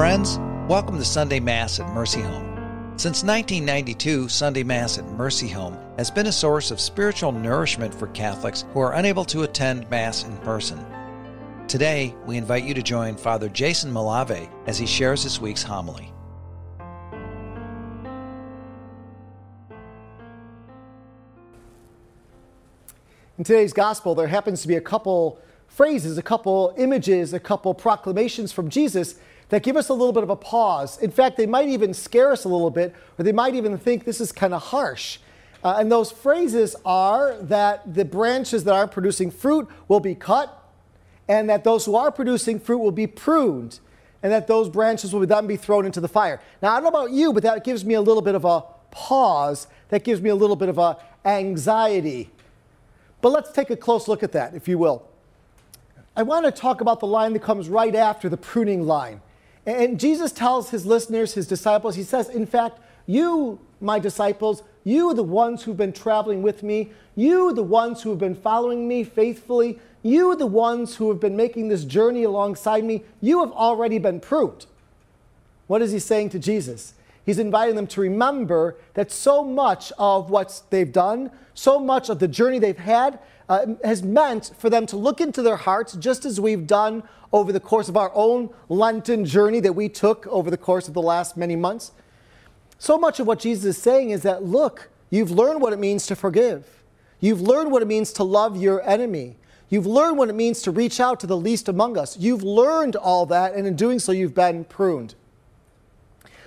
Friends, 0.00 0.38
welcome 0.66 0.96
to 0.96 1.04
Sunday 1.04 1.40
Mass 1.40 1.78
at 1.78 1.92
Mercy 1.92 2.22
Home. 2.22 2.56
Since 2.96 3.22
1992, 3.22 4.30
Sunday 4.30 4.62
Mass 4.62 4.96
at 4.96 5.04
Mercy 5.04 5.46
Home 5.48 5.76
has 5.98 6.10
been 6.10 6.28
a 6.28 6.32
source 6.32 6.70
of 6.70 6.80
spiritual 6.80 7.32
nourishment 7.32 7.92
for 7.92 8.06
Catholics 8.06 8.64
who 8.72 8.80
are 8.80 8.94
unable 8.94 9.26
to 9.26 9.42
attend 9.42 9.90
Mass 9.90 10.24
in 10.24 10.34
person. 10.38 10.82
Today, 11.68 12.14
we 12.24 12.38
invite 12.38 12.64
you 12.64 12.72
to 12.72 12.82
join 12.82 13.14
Father 13.14 13.50
Jason 13.50 13.92
Malave 13.92 14.50
as 14.66 14.78
he 14.78 14.86
shares 14.86 15.22
this 15.22 15.38
week's 15.38 15.62
homily. 15.62 16.10
In 23.36 23.44
today's 23.44 23.74
gospel, 23.74 24.14
there 24.14 24.28
happens 24.28 24.62
to 24.62 24.68
be 24.68 24.76
a 24.76 24.80
couple 24.80 25.42
phrases, 25.70 26.18
a 26.18 26.22
couple 26.22 26.74
images, 26.76 27.32
a 27.32 27.40
couple 27.40 27.72
proclamations 27.72 28.52
from 28.52 28.68
Jesus 28.68 29.14
that 29.48 29.62
give 29.62 29.76
us 29.76 29.88
a 29.88 29.94
little 29.94 30.12
bit 30.12 30.22
of 30.22 30.30
a 30.30 30.36
pause. 30.36 30.98
In 30.98 31.10
fact, 31.10 31.36
they 31.36 31.46
might 31.46 31.68
even 31.68 31.94
scare 31.94 32.32
us 32.32 32.44
a 32.44 32.48
little 32.48 32.70
bit, 32.70 32.94
or 33.18 33.24
they 33.24 33.32
might 33.32 33.54
even 33.54 33.78
think 33.78 34.04
this 34.04 34.20
is 34.20 34.32
kind 34.32 34.52
of 34.52 34.62
harsh. 34.62 35.18
Uh, 35.62 35.76
and 35.78 35.90
those 35.90 36.10
phrases 36.10 36.76
are 36.84 37.36
that 37.42 37.94
the 37.94 38.04
branches 38.04 38.64
that 38.64 38.74
aren't 38.74 38.92
producing 38.92 39.30
fruit 39.30 39.68
will 39.88 40.00
be 40.00 40.14
cut, 40.14 40.56
and 41.28 41.48
that 41.48 41.64
those 41.64 41.84
who 41.84 41.94
are 41.94 42.10
producing 42.10 42.58
fruit 42.58 42.78
will 42.78 42.92
be 42.92 43.06
pruned, 43.06 43.80
and 44.22 44.32
that 44.32 44.46
those 44.46 44.68
branches 44.68 45.12
will 45.12 45.24
then 45.26 45.46
be 45.46 45.56
thrown 45.56 45.86
into 45.86 46.00
the 46.00 46.08
fire. 46.08 46.40
Now, 46.60 46.72
I 46.72 46.80
don't 46.80 46.84
know 46.92 47.00
about 47.00 47.12
you, 47.12 47.32
but 47.32 47.42
that 47.44 47.64
gives 47.64 47.84
me 47.84 47.94
a 47.94 48.00
little 48.00 48.22
bit 48.22 48.34
of 48.34 48.44
a 48.44 48.64
pause. 48.90 49.66
That 49.88 50.04
gives 50.04 50.20
me 50.20 50.30
a 50.30 50.34
little 50.34 50.56
bit 50.56 50.68
of 50.68 50.78
a 50.78 50.96
anxiety. 51.24 52.30
But 53.20 53.30
let's 53.30 53.52
take 53.52 53.70
a 53.70 53.76
close 53.76 54.08
look 54.08 54.22
at 54.22 54.32
that, 54.32 54.54
if 54.54 54.68
you 54.68 54.78
will. 54.78 55.09
I 56.16 56.22
want 56.22 56.44
to 56.44 56.52
talk 56.52 56.80
about 56.80 57.00
the 57.00 57.06
line 57.06 57.32
that 57.34 57.42
comes 57.42 57.68
right 57.68 57.94
after 57.94 58.28
the 58.28 58.36
pruning 58.36 58.86
line. 58.86 59.20
And 59.66 60.00
Jesus 60.00 60.32
tells 60.32 60.70
his 60.70 60.84
listeners, 60.84 61.34
his 61.34 61.46
disciples, 61.46 61.94
he 61.94 62.02
says, 62.02 62.28
in 62.28 62.46
fact, 62.46 62.80
you, 63.06 63.60
my 63.80 63.98
disciples, 63.98 64.62
you, 64.84 65.14
the 65.14 65.22
ones 65.22 65.62
who've 65.62 65.76
been 65.76 65.92
traveling 65.92 66.42
with 66.42 66.62
me, 66.62 66.90
you, 67.14 67.52
the 67.52 67.62
ones 67.62 68.02
who 68.02 68.10
have 68.10 68.18
been 68.18 68.34
following 68.34 68.88
me 68.88 69.04
faithfully, 69.04 69.78
you, 70.02 70.34
the 70.34 70.46
ones 70.46 70.96
who 70.96 71.08
have 71.10 71.20
been 71.20 71.36
making 71.36 71.68
this 71.68 71.84
journey 71.84 72.24
alongside 72.24 72.84
me, 72.84 73.04
you 73.20 73.40
have 73.40 73.52
already 73.52 73.98
been 73.98 74.20
pruned. 74.20 74.66
What 75.66 75.82
is 75.82 75.92
he 75.92 75.98
saying 75.98 76.30
to 76.30 76.38
Jesus? 76.38 76.94
He's 77.24 77.38
inviting 77.38 77.76
them 77.76 77.86
to 77.88 78.00
remember 78.00 78.76
that 78.94 79.12
so 79.12 79.44
much 79.44 79.92
of 79.98 80.30
what 80.30 80.62
they've 80.70 80.90
done, 80.90 81.30
so 81.54 81.78
much 81.78 82.08
of 82.08 82.18
the 82.18 82.26
journey 82.26 82.58
they've 82.58 82.76
had, 82.76 83.18
uh, 83.50 83.66
has 83.82 84.02
meant 84.02 84.52
for 84.56 84.70
them 84.70 84.86
to 84.86 84.96
look 84.96 85.20
into 85.20 85.42
their 85.42 85.56
hearts, 85.56 85.94
just 85.94 86.24
as 86.24 86.40
we've 86.40 86.68
done 86.68 87.02
over 87.32 87.52
the 87.52 87.58
course 87.58 87.88
of 87.88 87.96
our 87.96 88.12
own 88.14 88.48
Lenten 88.68 89.24
journey 89.24 89.58
that 89.58 89.72
we 89.72 89.88
took 89.88 90.24
over 90.28 90.50
the 90.50 90.56
course 90.56 90.86
of 90.86 90.94
the 90.94 91.02
last 91.02 91.36
many 91.36 91.56
months. 91.56 91.90
So 92.78 92.96
much 92.96 93.18
of 93.18 93.26
what 93.26 93.40
Jesus 93.40 93.76
is 93.76 93.82
saying 93.82 94.10
is 94.10 94.22
that, 94.22 94.44
look, 94.44 94.88
you've 95.10 95.32
learned 95.32 95.60
what 95.60 95.72
it 95.72 95.80
means 95.80 96.06
to 96.06 96.14
forgive. 96.14 96.64
You've 97.18 97.40
learned 97.40 97.72
what 97.72 97.82
it 97.82 97.88
means 97.88 98.12
to 98.14 98.24
love 98.24 98.56
your 98.56 98.88
enemy. 98.88 99.36
You've 99.68 99.86
learned 99.86 100.16
what 100.16 100.28
it 100.28 100.34
means 100.34 100.62
to 100.62 100.70
reach 100.70 101.00
out 101.00 101.18
to 101.20 101.26
the 101.26 101.36
least 101.36 101.68
among 101.68 101.98
us. 101.98 102.16
You've 102.16 102.44
learned 102.44 102.94
all 102.94 103.26
that, 103.26 103.54
and 103.54 103.66
in 103.66 103.74
doing 103.74 103.98
so, 103.98 104.12
you've 104.12 104.34
been 104.34 104.64
pruned. 104.64 105.16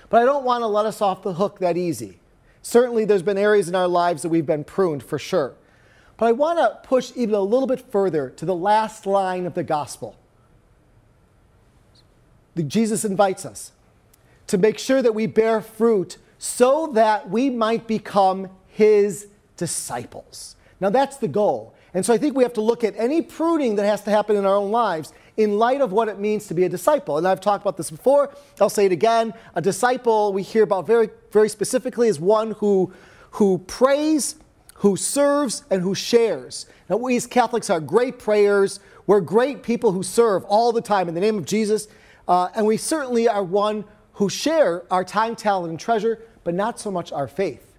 But 0.08 0.22
I 0.22 0.24
don't 0.24 0.44
want 0.44 0.62
to 0.62 0.66
let 0.66 0.86
us 0.86 1.02
off 1.02 1.22
the 1.22 1.34
hook 1.34 1.58
that 1.58 1.76
easy. 1.76 2.18
Certainly, 2.62 3.04
there's 3.04 3.22
been 3.22 3.38
areas 3.38 3.68
in 3.68 3.74
our 3.74 3.88
lives 3.88 4.22
that 4.22 4.30
we've 4.30 4.46
been 4.46 4.64
pruned 4.64 5.02
for 5.02 5.18
sure. 5.18 5.54
But 6.16 6.26
I 6.26 6.32
want 6.32 6.58
to 6.58 6.78
push 6.86 7.12
even 7.16 7.34
a 7.34 7.40
little 7.40 7.66
bit 7.66 7.80
further 7.80 8.30
to 8.30 8.44
the 8.44 8.54
last 8.54 9.06
line 9.06 9.46
of 9.46 9.54
the 9.54 9.64
gospel. 9.64 10.16
Jesus 12.56 13.04
invites 13.04 13.44
us 13.44 13.72
to 14.46 14.58
make 14.58 14.78
sure 14.78 15.02
that 15.02 15.14
we 15.14 15.26
bear 15.26 15.60
fruit 15.60 16.18
so 16.38 16.88
that 16.94 17.28
we 17.30 17.50
might 17.50 17.86
become 17.86 18.48
his 18.68 19.28
disciples. 19.56 20.56
Now, 20.80 20.90
that's 20.90 21.16
the 21.16 21.28
goal. 21.28 21.74
And 21.94 22.04
so 22.04 22.12
I 22.12 22.18
think 22.18 22.36
we 22.36 22.42
have 22.42 22.52
to 22.54 22.60
look 22.60 22.84
at 22.84 22.94
any 22.96 23.22
pruning 23.22 23.76
that 23.76 23.86
has 23.86 24.02
to 24.02 24.10
happen 24.10 24.36
in 24.36 24.44
our 24.44 24.56
own 24.56 24.70
lives 24.70 25.12
in 25.36 25.58
light 25.58 25.80
of 25.80 25.92
what 25.92 26.08
it 26.08 26.18
means 26.18 26.46
to 26.48 26.54
be 26.54 26.64
a 26.64 26.68
disciple. 26.68 27.18
And 27.18 27.26
I've 27.26 27.40
talked 27.40 27.62
about 27.62 27.76
this 27.76 27.90
before. 27.90 28.32
I'll 28.60 28.68
say 28.68 28.86
it 28.86 28.92
again. 28.92 29.32
A 29.54 29.62
disciple 29.62 30.32
we 30.32 30.42
hear 30.42 30.64
about 30.64 30.86
very, 30.86 31.08
very 31.32 31.48
specifically 31.48 32.08
is 32.08 32.20
one 32.20 32.52
who, 32.52 32.92
who 33.32 33.58
prays 33.58 34.36
who 34.74 34.96
serves 34.96 35.64
and 35.70 35.82
who 35.82 35.94
shares. 35.94 36.66
Now, 36.88 36.96
we 36.96 37.16
as 37.16 37.26
Catholics 37.26 37.70
are 37.70 37.80
great 37.80 38.18
prayers. 38.18 38.80
We're 39.06 39.20
great 39.20 39.62
people 39.62 39.92
who 39.92 40.02
serve 40.02 40.44
all 40.44 40.72
the 40.72 40.82
time 40.82 41.08
in 41.08 41.14
the 41.14 41.20
name 41.20 41.38
of 41.38 41.46
Jesus. 41.46 41.88
Uh, 42.26 42.48
and 42.54 42.66
we 42.66 42.76
certainly 42.76 43.28
are 43.28 43.42
one 43.42 43.84
who 44.14 44.28
share 44.28 44.84
our 44.92 45.04
time, 45.04 45.36
talent, 45.36 45.70
and 45.70 45.80
treasure, 45.80 46.22
but 46.42 46.54
not 46.54 46.78
so 46.78 46.90
much 46.90 47.12
our 47.12 47.28
faith. 47.28 47.76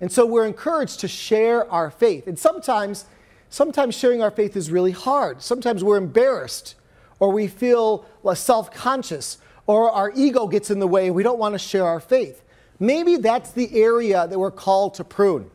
And 0.00 0.10
so 0.10 0.26
we're 0.26 0.46
encouraged 0.46 1.00
to 1.00 1.08
share 1.08 1.70
our 1.70 1.90
faith. 1.90 2.26
And 2.26 2.38
sometimes, 2.38 3.06
sometimes 3.48 3.94
sharing 3.94 4.22
our 4.22 4.30
faith 4.30 4.56
is 4.56 4.70
really 4.70 4.90
hard. 4.92 5.42
Sometimes 5.42 5.82
we're 5.82 5.96
embarrassed, 5.96 6.74
or 7.20 7.30
we 7.30 7.46
feel 7.46 8.04
self 8.34 8.70
conscious, 8.70 9.38
or 9.66 9.90
our 9.90 10.12
ego 10.14 10.46
gets 10.46 10.70
in 10.70 10.78
the 10.78 10.86
way 10.86 11.06
and 11.06 11.14
we 11.14 11.22
don't 11.22 11.38
want 11.38 11.54
to 11.54 11.58
share 11.58 11.86
our 11.86 12.00
faith. 12.00 12.42
Maybe 12.78 13.16
that's 13.16 13.52
the 13.52 13.74
area 13.80 14.26
that 14.26 14.38
we're 14.38 14.50
called 14.50 14.94
to 14.94 15.04
prune. 15.04 15.50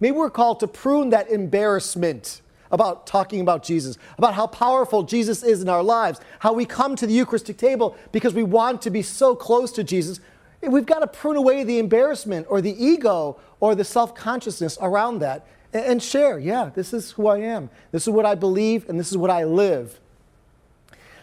Maybe 0.00 0.16
we're 0.16 0.30
called 0.30 0.60
to 0.60 0.66
prune 0.66 1.10
that 1.10 1.30
embarrassment 1.30 2.40
about 2.70 3.06
talking 3.06 3.40
about 3.40 3.62
Jesus, 3.62 3.98
about 4.16 4.34
how 4.34 4.46
powerful 4.46 5.02
Jesus 5.02 5.42
is 5.42 5.60
in 5.60 5.68
our 5.68 5.82
lives, 5.82 6.20
how 6.38 6.52
we 6.52 6.64
come 6.64 6.96
to 6.96 7.06
the 7.06 7.12
Eucharistic 7.12 7.56
table 7.56 7.96
because 8.12 8.32
we 8.32 8.42
want 8.42 8.80
to 8.82 8.90
be 8.90 9.02
so 9.02 9.34
close 9.34 9.72
to 9.72 9.84
Jesus. 9.84 10.20
We've 10.62 10.86
got 10.86 11.00
to 11.00 11.06
prune 11.06 11.36
away 11.36 11.64
the 11.64 11.78
embarrassment 11.78 12.46
or 12.48 12.60
the 12.60 12.84
ego 12.84 13.40
or 13.60 13.74
the 13.74 13.84
self 13.84 14.14
consciousness 14.14 14.78
around 14.80 15.18
that 15.20 15.46
and 15.72 16.02
share, 16.02 16.38
yeah, 16.38 16.70
this 16.74 16.92
is 16.92 17.12
who 17.12 17.28
I 17.28 17.38
am. 17.38 17.70
This 17.92 18.02
is 18.02 18.10
what 18.10 18.26
I 18.26 18.34
believe 18.34 18.88
and 18.88 18.98
this 18.98 19.10
is 19.10 19.16
what 19.16 19.30
I 19.30 19.44
live. 19.44 20.00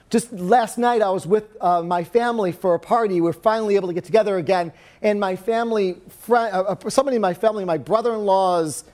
Just 0.09 0.31
last 0.31 0.77
night, 0.77 1.01
I 1.01 1.09
was 1.09 1.27
with 1.27 1.57
uh, 1.59 1.83
my 1.83 2.03
family 2.03 2.53
for 2.53 2.75
a 2.75 2.79
party. 2.79 3.19
We 3.19 3.29
are 3.29 3.33
finally 3.33 3.75
able 3.75 3.89
to 3.89 3.93
get 3.93 4.05
together 4.05 4.37
again. 4.37 4.71
And 5.01 5.19
my 5.19 5.35
family, 5.35 5.97
friend, 6.07 6.55
uh, 6.55 6.61
uh, 6.61 6.89
somebody 6.89 7.15
in 7.15 7.21
my 7.21 7.33
family, 7.33 7.65
my 7.65 7.77
brother 7.77 8.13
in 8.13 8.25
law's 8.25 8.85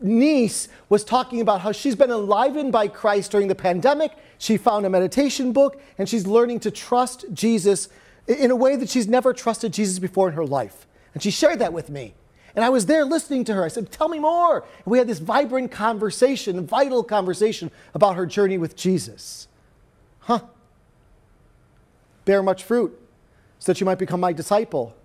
niece, 0.00 0.68
was 0.88 1.04
talking 1.04 1.42
about 1.42 1.60
how 1.60 1.72
she's 1.72 1.94
been 1.94 2.10
enlivened 2.10 2.72
by 2.72 2.88
Christ 2.88 3.30
during 3.30 3.48
the 3.48 3.54
pandemic. 3.54 4.12
She 4.38 4.56
found 4.56 4.86
a 4.86 4.90
meditation 4.90 5.52
book, 5.52 5.82
and 5.98 6.08
she's 6.08 6.26
learning 6.26 6.60
to 6.60 6.70
trust 6.70 7.26
Jesus 7.34 7.88
in 8.26 8.50
a 8.50 8.56
way 8.56 8.76
that 8.76 8.88
she's 8.88 9.08
never 9.08 9.34
trusted 9.34 9.72
Jesus 9.72 9.98
before 9.98 10.28
in 10.28 10.34
her 10.34 10.46
life. 10.46 10.86
And 11.12 11.22
she 11.22 11.30
shared 11.30 11.58
that 11.58 11.74
with 11.74 11.90
me. 11.90 12.14
And 12.54 12.64
I 12.64 12.70
was 12.70 12.86
there 12.86 13.04
listening 13.04 13.44
to 13.44 13.54
her. 13.54 13.64
I 13.64 13.68
said, 13.68 13.92
Tell 13.92 14.08
me 14.08 14.18
more. 14.18 14.60
And 14.60 14.86
we 14.86 14.96
had 14.96 15.06
this 15.06 15.18
vibrant 15.18 15.70
conversation, 15.70 16.58
a 16.58 16.62
vital 16.62 17.04
conversation 17.04 17.70
about 17.92 18.16
her 18.16 18.24
journey 18.24 18.56
with 18.56 18.76
Jesus. 18.76 19.46
Huh. 20.26 20.40
Bear 22.24 22.42
much 22.42 22.64
fruit 22.64 22.98
so 23.60 23.72
that 23.72 23.80
you 23.80 23.84
might 23.84 23.98
become 23.98 24.18
my 24.18 24.32
disciple. 24.32 24.96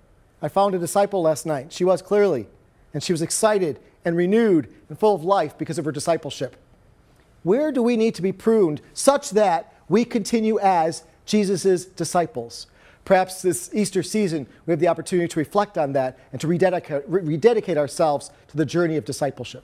I 0.42 0.48
found 0.48 0.74
a 0.74 0.80
disciple 0.80 1.22
last 1.22 1.46
night. 1.46 1.72
She 1.72 1.84
was 1.84 2.02
clearly. 2.02 2.48
And 2.92 3.04
she 3.04 3.14
was 3.14 3.22
excited 3.22 3.80
and 4.04 4.18
renewed 4.18 4.68
and 4.90 4.98
full 4.98 5.14
of 5.14 5.24
life 5.24 5.56
because 5.60 5.78
of 5.78 5.86
her 5.86 5.92
discipleship. 5.92 6.56
Where 7.44 7.72
do 7.72 7.84
we 7.84 7.98
need 7.98 8.16
to 8.16 8.24
be 8.24 8.32
pruned 8.32 8.82
such 8.94 9.30
that 9.32 9.74
we 9.88 10.06
continue 10.06 10.60
as 10.60 11.04
Jesus' 11.28 11.86
disciples? 11.86 12.66
Perhaps 13.06 13.44
this 13.44 13.70
Easter 13.74 14.02
season, 14.02 14.48
we 14.66 14.72
have 14.72 14.80
the 14.80 14.88
opportunity 14.88 15.28
to 15.28 15.40
reflect 15.40 15.78
on 15.78 15.94
that 15.94 16.18
and 16.32 16.42
to 16.42 16.48
rededicate, 16.48 17.04
rededicate 17.08 17.78
ourselves 17.78 18.32
to 18.48 18.58
the 18.58 18.66
journey 18.66 18.98
of 18.98 19.06
discipleship. 19.06 19.64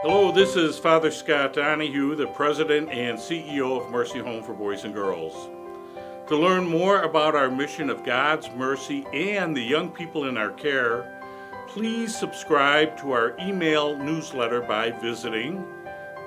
Hello, 0.00 0.30
this 0.30 0.54
is 0.54 0.78
Father 0.78 1.10
Scott 1.10 1.54
Donahue, 1.54 2.14
the 2.14 2.28
President 2.28 2.88
and 2.88 3.18
CEO 3.18 3.84
of 3.84 3.90
Mercy 3.90 4.20
Home 4.20 4.44
for 4.44 4.54
Boys 4.54 4.84
and 4.84 4.94
Girls. 4.94 5.50
To 6.28 6.36
learn 6.36 6.68
more 6.68 7.02
about 7.02 7.34
our 7.34 7.50
mission 7.50 7.90
of 7.90 8.04
God's 8.04 8.48
mercy 8.54 9.04
and 9.12 9.56
the 9.56 9.60
young 9.60 9.90
people 9.90 10.28
in 10.28 10.36
our 10.36 10.52
care, 10.52 11.20
please 11.66 12.16
subscribe 12.16 12.96
to 12.98 13.10
our 13.10 13.34
email 13.40 13.96
newsletter 13.96 14.60
by 14.60 14.92
visiting 14.92 15.66